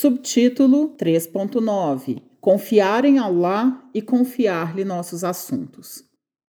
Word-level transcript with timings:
Subtítulo 0.00 0.94
3.9 0.96 2.22
Confiar 2.40 3.04
em 3.04 3.18
Allah 3.18 3.82
e 3.92 4.00
confiar-lhe 4.00 4.84
nossos 4.84 5.24
assuntos. 5.24 6.04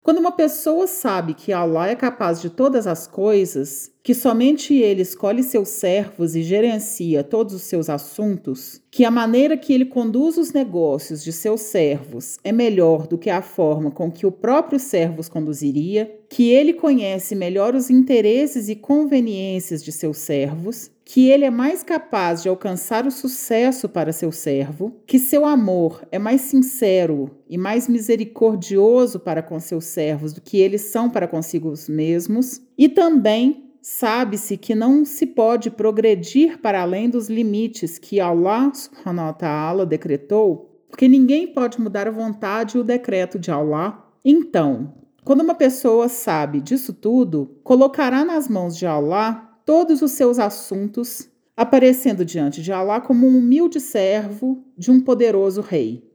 Quando 0.00 0.18
uma 0.18 0.30
pessoa 0.30 0.86
sabe 0.86 1.34
que 1.34 1.52
Allah 1.52 1.88
é 1.88 1.96
capaz 1.96 2.40
de 2.40 2.50
todas 2.50 2.86
as 2.86 3.08
coisas, 3.08 3.90
que 4.00 4.14
somente 4.14 4.76
ele 4.76 5.02
escolhe 5.02 5.42
seus 5.42 5.70
servos 5.70 6.36
e 6.36 6.42
gerencia 6.44 7.24
todos 7.24 7.52
os 7.52 7.62
seus 7.62 7.90
assuntos, 7.90 8.80
que 8.92 9.04
a 9.04 9.10
maneira 9.10 9.56
que 9.56 9.72
ele 9.72 9.86
conduz 9.86 10.38
os 10.38 10.52
negócios 10.52 11.24
de 11.24 11.32
seus 11.32 11.62
servos 11.62 12.36
é 12.44 12.52
melhor 12.52 13.08
do 13.08 13.18
que 13.18 13.28
a 13.28 13.42
forma 13.42 13.90
com 13.90 14.08
que 14.08 14.24
o 14.24 14.30
próprio 14.30 14.78
servo 14.78 15.20
os 15.20 15.28
conduziria, 15.28 16.08
que 16.30 16.48
ele 16.48 16.74
conhece 16.74 17.34
melhor 17.34 17.74
os 17.74 17.90
interesses 17.90 18.68
e 18.68 18.76
conveniências 18.76 19.82
de 19.82 19.90
seus 19.90 20.18
servos, 20.18 20.91
que 21.04 21.28
ele 21.28 21.44
é 21.44 21.50
mais 21.50 21.82
capaz 21.82 22.42
de 22.42 22.48
alcançar 22.48 23.06
o 23.06 23.10
sucesso 23.10 23.88
para 23.88 24.12
seu 24.12 24.30
servo, 24.30 24.96
que 25.06 25.18
seu 25.18 25.44
amor 25.44 26.06
é 26.10 26.18
mais 26.18 26.42
sincero 26.42 27.30
e 27.48 27.58
mais 27.58 27.88
misericordioso 27.88 29.18
para 29.20 29.42
com 29.42 29.58
seus 29.58 29.84
servos 29.86 30.32
do 30.32 30.40
que 30.40 30.58
eles 30.58 30.82
são 30.82 31.10
para 31.10 31.28
consigo 31.28 31.72
mesmos, 31.88 32.60
e 32.78 32.88
também 32.88 33.72
sabe-se 33.82 34.56
que 34.56 34.74
não 34.74 35.04
se 35.04 35.26
pode 35.26 35.70
progredir 35.70 36.58
para 36.60 36.82
além 36.82 37.10
dos 37.10 37.28
limites 37.28 37.98
que 37.98 38.20
Allah 38.20 38.72
subhanahu 38.72 39.26
wa 39.26 39.32
ta'ala 39.32 39.84
decretou, 39.84 40.70
porque 40.88 41.08
ninguém 41.08 41.48
pode 41.48 41.80
mudar 41.80 42.06
a 42.06 42.12
vontade 42.12 42.76
e 42.76 42.80
o 42.80 42.84
decreto 42.84 43.38
de 43.38 43.50
Allah. 43.50 44.06
Então, 44.24 44.94
quando 45.24 45.40
uma 45.40 45.54
pessoa 45.54 46.08
sabe 46.08 46.60
disso 46.60 46.92
tudo, 46.92 47.56
colocará 47.64 48.24
nas 48.24 48.48
mãos 48.48 48.76
de 48.76 48.86
Allah 48.86 49.51
todos 49.72 50.02
os 50.02 50.10
seus 50.10 50.38
assuntos, 50.38 51.30
aparecendo 51.56 52.26
diante 52.26 52.60
de 52.60 52.70
Allah 52.70 53.00
como 53.00 53.26
um 53.26 53.38
humilde 53.38 53.80
servo 53.80 54.62
de 54.76 54.90
um 54.90 55.00
poderoso 55.00 55.62
rei. 55.62 56.12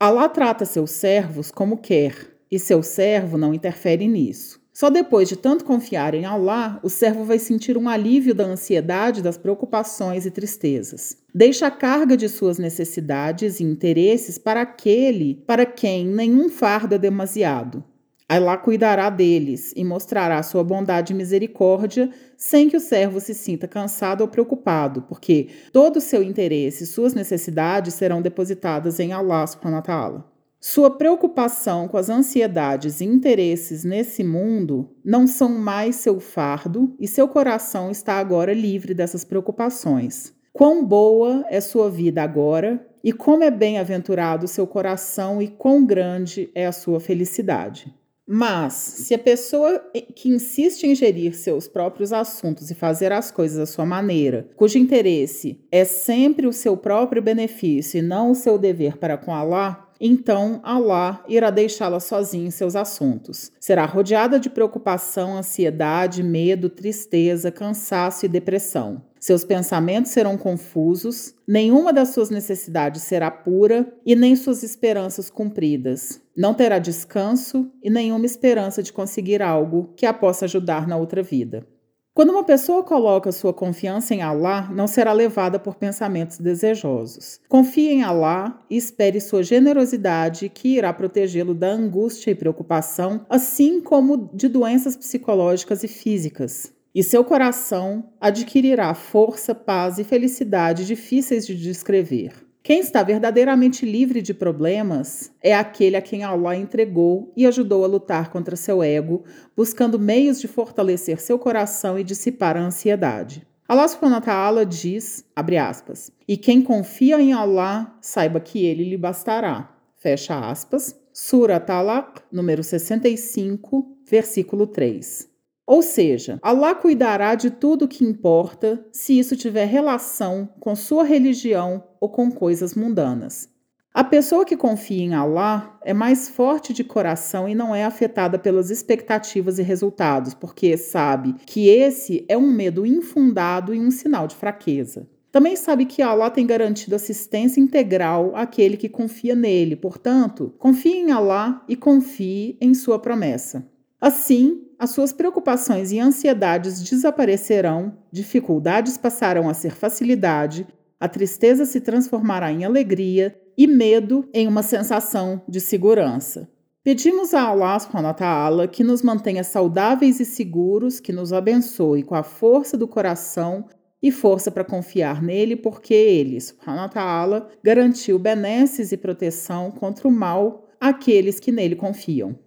Allah 0.00 0.26
trata 0.26 0.64
seus 0.64 0.92
servos 0.92 1.50
como 1.50 1.76
quer, 1.76 2.16
e 2.50 2.58
seu 2.58 2.82
servo 2.82 3.36
não 3.36 3.52
interfere 3.52 4.08
nisso. 4.08 4.58
Só 4.72 4.88
depois 4.88 5.28
de 5.28 5.36
tanto 5.36 5.66
confiar 5.66 6.14
em 6.14 6.24
Allah, 6.24 6.80
o 6.82 6.88
servo 6.88 7.24
vai 7.24 7.38
sentir 7.38 7.76
um 7.76 7.90
alívio 7.90 8.34
da 8.34 8.46
ansiedade, 8.46 9.20
das 9.20 9.36
preocupações 9.36 10.24
e 10.24 10.30
tristezas. 10.30 11.18
Deixa 11.34 11.66
a 11.66 11.70
carga 11.70 12.16
de 12.16 12.26
suas 12.26 12.56
necessidades 12.56 13.60
e 13.60 13.64
interesses 13.64 14.38
para 14.38 14.62
aquele 14.62 15.44
para 15.46 15.66
quem 15.66 16.06
nenhum 16.06 16.48
fardo 16.48 16.94
é 16.94 16.98
demasiado. 16.98 17.84
Allah 18.26 18.56
cuidará 18.56 19.10
deles 19.10 19.74
e 19.76 19.84
mostrará 19.84 20.42
sua 20.42 20.64
bondade 20.64 21.12
e 21.12 21.16
misericórdia 21.16 22.10
sem 22.38 22.70
que 22.70 22.76
o 22.76 22.80
servo 22.80 23.20
se 23.20 23.34
sinta 23.34 23.68
cansado 23.68 24.22
ou 24.22 24.28
preocupado, 24.28 25.02
porque 25.02 25.48
todo 25.72 25.98
o 25.98 26.00
seu 26.00 26.22
interesse 26.22 26.84
e 26.84 26.86
suas 26.86 27.12
necessidades 27.12 27.94
serão 27.94 28.22
depositadas 28.22 28.98
em 28.98 29.12
Allah 29.12 29.46
subhanahu. 29.46 30.24
Sua 30.58 30.90
preocupação 30.90 31.86
com 31.86 31.98
as 31.98 32.08
ansiedades 32.08 33.02
e 33.02 33.04
interesses 33.04 33.84
nesse 33.84 34.24
mundo 34.24 34.88
não 35.04 35.26
são 35.26 35.50
mais 35.50 35.96
seu 35.96 36.18
fardo 36.18 36.96
e 36.98 37.06
seu 37.06 37.28
coração 37.28 37.90
está 37.90 38.14
agora 38.14 38.54
livre 38.54 38.94
dessas 38.94 39.22
preocupações. 39.22 40.32
Quão 40.54 40.82
boa 40.82 41.44
é 41.50 41.60
sua 41.60 41.90
vida 41.90 42.22
agora 42.22 42.82
e 43.02 43.12
como 43.12 43.44
é 43.44 43.50
bem-aventurado 43.50 44.48
seu 44.48 44.66
coração 44.66 45.42
e 45.42 45.48
quão 45.48 45.84
grande 45.84 46.50
é 46.54 46.64
a 46.64 46.72
sua 46.72 46.98
felicidade. 46.98 47.94
Mas, 48.26 48.72
se 48.72 49.14
a 49.14 49.18
pessoa 49.18 49.78
que 50.14 50.30
insiste 50.30 50.84
em 50.84 50.94
gerir 50.94 51.34
seus 51.36 51.68
próprios 51.68 52.12
assuntos 52.12 52.70
e 52.70 52.74
fazer 52.74 53.12
as 53.12 53.30
coisas 53.30 53.58
à 53.58 53.66
sua 53.66 53.84
maneira, 53.84 54.48
cujo 54.56 54.78
interesse 54.78 55.60
é 55.70 55.84
sempre 55.84 56.46
o 56.46 56.52
seu 56.52 56.76
próprio 56.76 57.20
benefício 57.20 57.98
e 57.98 58.02
não 58.02 58.30
o 58.30 58.34
seu 58.34 58.56
dever 58.56 58.96
para 58.96 59.18
com 59.18 59.34
Allah, 59.34 59.84
então 60.00 60.60
Allah 60.62 61.22
irá 61.28 61.50
deixá-la 61.50 62.00
sozinha 62.00 62.46
em 62.46 62.50
seus 62.50 62.74
assuntos. 62.74 63.52
Será 63.60 63.84
rodeada 63.84 64.40
de 64.40 64.50
preocupação, 64.50 65.36
ansiedade, 65.36 66.22
medo, 66.22 66.68
tristeza, 66.68 67.50
cansaço 67.50 68.26
e 68.26 68.28
depressão. 68.28 69.02
Seus 69.24 69.42
pensamentos 69.42 70.12
serão 70.12 70.36
confusos, 70.36 71.34
nenhuma 71.48 71.94
das 71.94 72.10
suas 72.10 72.28
necessidades 72.28 73.04
será 73.04 73.30
pura 73.30 73.90
e 74.04 74.14
nem 74.14 74.36
suas 74.36 74.62
esperanças 74.62 75.30
cumpridas. 75.30 76.20
Não 76.36 76.52
terá 76.52 76.78
descanso 76.78 77.72
e 77.82 77.88
nenhuma 77.88 78.26
esperança 78.26 78.82
de 78.82 78.92
conseguir 78.92 79.40
algo 79.40 79.94
que 79.96 80.04
a 80.04 80.12
possa 80.12 80.44
ajudar 80.44 80.86
na 80.86 80.98
outra 80.98 81.22
vida. 81.22 81.66
Quando 82.12 82.32
uma 82.32 82.44
pessoa 82.44 82.84
coloca 82.84 83.32
sua 83.32 83.54
confiança 83.54 84.14
em 84.14 84.20
Allah, 84.20 84.70
não 84.70 84.86
será 84.86 85.14
levada 85.14 85.58
por 85.58 85.76
pensamentos 85.76 86.36
desejosos. 86.36 87.40
Confie 87.48 87.92
em 87.92 88.02
Allah 88.02 88.62
e 88.68 88.76
espere 88.76 89.22
sua 89.22 89.42
generosidade, 89.42 90.50
que 90.50 90.76
irá 90.76 90.92
protegê-lo 90.92 91.54
da 91.54 91.70
angústia 91.70 92.30
e 92.30 92.34
preocupação, 92.34 93.24
assim 93.30 93.80
como 93.80 94.28
de 94.34 94.48
doenças 94.48 94.98
psicológicas 94.98 95.82
e 95.82 95.88
físicas. 95.88 96.74
E 96.94 97.02
seu 97.02 97.24
coração 97.24 98.12
adquirirá 98.20 98.94
força, 98.94 99.52
paz 99.52 99.98
e 99.98 100.04
felicidade 100.04 100.86
difíceis 100.86 101.44
de 101.44 101.56
descrever. 101.56 102.32
Quem 102.62 102.78
está 102.78 103.02
verdadeiramente 103.02 103.84
livre 103.84 104.22
de 104.22 104.32
problemas 104.32 105.30
é 105.42 105.54
aquele 105.54 105.96
a 105.96 106.00
quem 106.00 106.22
Allah 106.22 106.56
entregou 106.56 107.32
e 107.36 107.46
ajudou 107.46 107.84
a 107.84 107.88
lutar 107.88 108.30
contra 108.30 108.54
seu 108.54 108.82
ego, 108.82 109.24
buscando 109.56 109.98
meios 109.98 110.40
de 110.40 110.46
fortalecer 110.46 111.20
seu 111.20 111.38
coração 111.38 111.98
e 111.98 112.04
dissipar 112.04 112.56
a 112.56 112.62
ansiedade. 112.62 113.46
Allah 113.68 113.88
subhanahu 113.88 114.64
diz, 114.64 115.24
abre 115.34 115.58
aspas, 115.58 116.12
e 116.28 116.36
quem 116.36 116.62
confia 116.62 117.20
em 117.20 117.32
Allah, 117.32 117.92
saiba 118.00 118.38
que 118.38 118.64
ele 118.64 118.84
lhe 118.84 118.96
bastará. 118.96 119.76
Fecha 119.96 120.38
aspas. 120.38 120.94
Sura 121.12 121.60
Talaq, 121.60 122.22
número 122.30 122.62
65, 122.62 123.98
versículo 124.08 124.66
3. 124.66 125.33
Ou 125.66 125.82
seja, 125.82 126.38
Allah 126.42 126.74
cuidará 126.74 127.34
de 127.34 127.50
tudo 127.50 127.86
o 127.86 127.88
que 127.88 128.04
importa 128.04 128.84
se 128.92 129.18
isso 129.18 129.34
tiver 129.34 129.64
relação 129.64 130.48
com 130.60 130.76
sua 130.76 131.04
religião 131.04 131.82
ou 131.98 132.08
com 132.10 132.30
coisas 132.30 132.74
mundanas. 132.74 133.48
A 133.94 134.02
pessoa 134.02 134.44
que 134.44 134.56
confia 134.56 135.02
em 135.02 135.14
Allah 135.14 135.78
é 135.84 135.94
mais 135.94 136.28
forte 136.28 136.72
de 136.72 136.82
coração 136.82 137.48
e 137.48 137.54
não 137.54 137.72
é 137.72 137.84
afetada 137.84 138.38
pelas 138.38 138.68
expectativas 138.68 139.58
e 139.60 139.62
resultados, 139.62 140.34
porque 140.34 140.76
sabe 140.76 141.34
que 141.46 141.68
esse 141.68 142.24
é 142.28 142.36
um 142.36 142.50
medo 142.50 142.84
infundado 142.84 143.72
e 143.72 143.78
um 143.78 143.92
sinal 143.92 144.26
de 144.26 144.34
fraqueza. 144.34 145.08
Também 145.30 145.56
sabe 145.56 145.84
que 145.86 146.02
Allah 146.02 146.28
tem 146.28 146.46
garantido 146.46 146.96
assistência 146.96 147.60
integral 147.60 148.32
àquele 148.34 148.76
que 148.76 148.88
confia 148.88 149.34
nele, 149.34 149.76
portanto, 149.76 150.52
confie 150.58 150.96
em 150.96 151.12
Allah 151.12 151.64
e 151.68 151.74
confie 151.74 152.58
em 152.60 152.74
sua 152.74 152.98
promessa. 152.98 153.64
Assim, 154.04 154.66
as 154.78 154.90
suas 154.90 155.14
preocupações 155.14 155.90
e 155.90 155.98
ansiedades 155.98 156.82
desaparecerão, 156.82 157.96
dificuldades 158.12 158.98
passarão 158.98 159.48
a 159.48 159.54
ser 159.54 159.70
facilidade, 159.74 160.66
a 161.00 161.08
tristeza 161.08 161.64
se 161.64 161.80
transformará 161.80 162.52
em 162.52 162.66
alegria 162.66 163.34
e 163.56 163.66
medo 163.66 164.28
em 164.34 164.46
uma 164.46 164.62
sensação 164.62 165.40
de 165.48 165.58
segurança. 165.58 166.50
Pedimos 166.82 167.32
a 167.32 167.44
Allah 167.44 167.78
subhanahu 167.78 168.68
que 168.70 168.84
nos 168.84 169.00
mantenha 169.00 169.42
saudáveis 169.42 170.20
e 170.20 170.26
seguros, 170.26 171.00
que 171.00 171.10
nos 171.10 171.32
abençoe 171.32 172.02
com 172.02 172.14
a 172.14 172.22
força 172.22 172.76
do 172.76 172.86
coração 172.86 173.64
e 174.02 174.12
força 174.12 174.50
para 174.50 174.64
confiar 174.64 175.22
nele, 175.22 175.56
porque 175.56 175.94
ele, 175.94 176.38
subhanahu 176.42 177.46
garantiu 177.62 178.18
benesses 178.18 178.92
e 178.92 178.98
proteção 178.98 179.70
contra 179.70 180.06
o 180.06 180.12
mal 180.12 180.68
àqueles 180.78 181.40
que 181.40 181.50
nele 181.50 181.74
confiam. 181.74 182.36